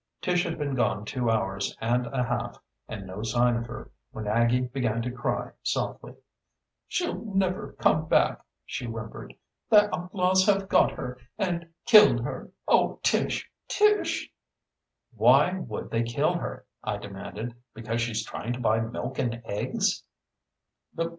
[0.19, 2.57] Tish had been gone two hours and a half
[2.87, 6.15] and no sign of her, when Aggie began to cry softly.
[6.87, 9.35] "She'll never come back!" she whimpered.
[9.69, 12.49] "The outlaws have got her and killed her.
[12.67, 14.31] Oh, Tish, Tish!"
[15.15, 17.53] "Why would they kill her?" I demanded.
[17.75, 20.03] "Because she's trying to buy milk and eggs?"